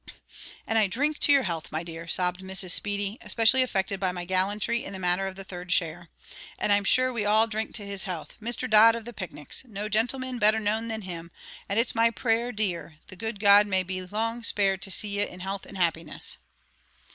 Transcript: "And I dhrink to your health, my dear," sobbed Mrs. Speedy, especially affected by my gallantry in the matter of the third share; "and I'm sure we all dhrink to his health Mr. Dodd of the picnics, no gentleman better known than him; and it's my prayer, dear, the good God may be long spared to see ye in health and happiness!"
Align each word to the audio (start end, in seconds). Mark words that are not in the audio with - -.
"And 0.65 0.79
I 0.79 0.87
dhrink 0.89 1.19
to 1.19 1.31
your 1.31 1.43
health, 1.43 1.71
my 1.71 1.83
dear," 1.83 2.07
sobbed 2.07 2.39
Mrs. 2.41 2.71
Speedy, 2.71 3.19
especially 3.21 3.61
affected 3.61 3.99
by 3.99 4.11
my 4.11 4.25
gallantry 4.25 4.83
in 4.83 4.93
the 4.93 4.97
matter 4.97 5.27
of 5.27 5.35
the 5.35 5.43
third 5.43 5.71
share; 5.71 6.09
"and 6.57 6.73
I'm 6.73 6.83
sure 6.85 7.13
we 7.13 7.23
all 7.23 7.45
dhrink 7.47 7.75
to 7.75 7.85
his 7.85 8.05
health 8.05 8.33
Mr. 8.41 8.67
Dodd 8.67 8.95
of 8.95 9.05
the 9.05 9.13
picnics, 9.13 9.63
no 9.63 9.87
gentleman 9.87 10.39
better 10.39 10.59
known 10.59 10.87
than 10.87 11.03
him; 11.03 11.29
and 11.69 11.77
it's 11.77 11.93
my 11.93 12.09
prayer, 12.09 12.51
dear, 12.51 12.97
the 13.09 13.15
good 13.15 13.39
God 13.39 13.67
may 13.67 13.83
be 13.83 14.01
long 14.01 14.41
spared 14.41 14.81
to 14.81 14.89
see 14.89 15.19
ye 15.19 15.27
in 15.27 15.41
health 15.41 15.67
and 15.67 15.77
happiness!" 15.77 16.37